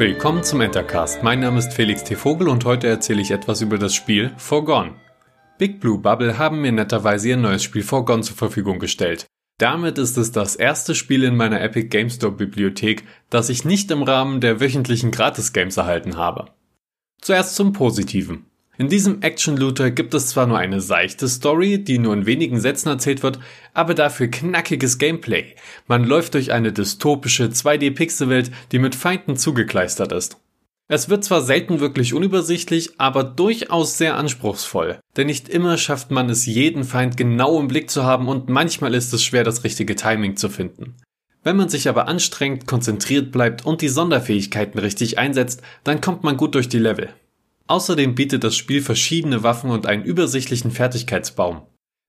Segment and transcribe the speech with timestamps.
[0.00, 1.22] Willkommen zum Entercast.
[1.22, 2.16] Mein Name ist Felix T.
[2.16, 4.94] Vogel und heute erzähle ich etwas über das Spiel Forgone.
[5.58, 9.26] Big Blue Bubble haben mir netterweise ihr neues Spiel Forgone zur Verfügung gestellt.
[9.58, 13.90] Damit ist es das erste Spiel in meiner Epic Game Store Bibliothek, das ich nicht
[13.90, 16.46] im Rahmen der wöchentlichen Gratis-Games erhalten habe.
[17.20, 18.46] Zuerst zum Positiven.
[18.80, 22.88] In diesem Action-Looter gibt es zwar nur eine seichte Story, die nur in wenigen Sätzen
[22.88, 23.38] erzählt wird,
[23.74, 25.54] aber dafür knackiges Gameplay.
[25.86, 30.38] Man läuft durch eine dystopische 2D-Pixelwelt, die mit Feinden zugekleistert ist.
[30.88, 36.30] Es wird zwar selten wirklich unübersichtlich, aber durchaus sehr anspruchsvoll, denn nicht immer schafft man
[36.30, 39.94] es, jeden Feind genau im Blick zu haben und manchmal ist es schwer, das richtige
[39.94, 40.96] Timing zu finden.
[41.44, 46.38] Wenn man sich aber anstrengt, konzentriert bleibt und die Sonderfähigkeiten richtig einsetzt, dann kommt man
[46.38, 47.10] gut durch die Level.
[47.70, 51.62] Außerdem bietet das Spiel verschiedene Waffen und einen übersichtlichen Fertigkeitsbaum.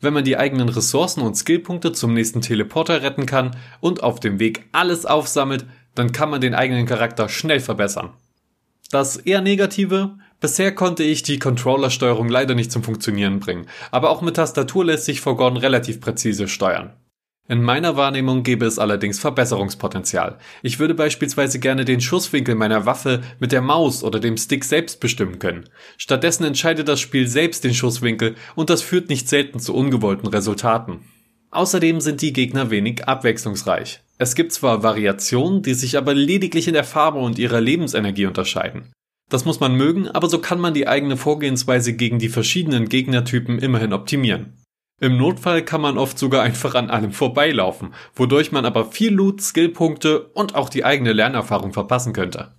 [0.00, 4.38] Wenn man die eigenen Ressourcen und Skillpunkte zum nächsten Teleporter retten kann und auf dem
[4.38, 8.10] Weg alles aufsammelt, dann kann man den eigenen Charakter schnell verbessern.
[8.92, 14.22] Das eher negative, bisher konnte ich die Controllersteuerung leider nicht zum Funktionieren bringen, aber auch
[14.22, 16.92] mit Tastatur lässt sich Forgone relativ präzise steuern.
[17.50, 20.36] In meiner Wahrnehmung gäbe es allerdings Verbesserungspotenzial.
[20.62, 25.00] Ich würde beispielsweise gerne den Schusswinkel meiner Waffe mit der Maus oder dem Stick selbst
[25.00, 25.64] bestimmen können.
[25.96, 31.00] Stattdessen entscheidet das Spiel selbst den Schusswinkel und das führt nicht selten zu ungewollten Resultaten.
[31.50, 34.00] Außerdem sind die Gegner wenig abwechslungsreich.
[34.18, 38.92] Es gibt zwar Variationen, die sich aber lediglich in der Farbe und ihrer Lebensenergie unterscheiden.
[39.30, 43.58] Das muss man mögen, aber so kann man die eigene Vorgehensweise gegen die verschiedenen Gegnertypen
[43.58, 44.57] immerhin optimieren.
[45.00, 49.40] Im Notfall kann man oft sogar einfach an allem vorbeilaufen, wodurch man aber viel Loot,
[49.40, 52.52] Skillpunkte und auch die eigene Lernerfahrung verpassen könnte.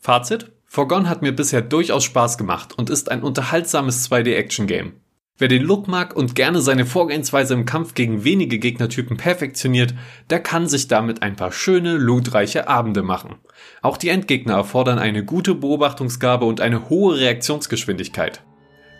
[0.00, 0.50] Fazit?
[0.64, 4.94] Forgone hat mir bisher durchaus Spaß gemacht und ist ein unterhaltsames 2D-Action-Game.
[5.38, 9.94] Wer den Look mag und gerne seine Vorgehensweise im Kampf gegen wenige Gegnertypen perfektioniert,
[10.30, 13.36] der kann sich damit ein paar schöne, lootreiche Abende machen.
[13.80, 18.42] Auch die Endgegner erfordern eine gute Beobachtungsgabe und eine hohe Reaktionsgeschwindigkeit.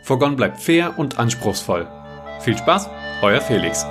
[0.03, 1.89] Forgone bleibt fair und anspruchsvoll.
[2.41, 2.89] Viel Spaß,
[3.23, 3.87] euer Felix.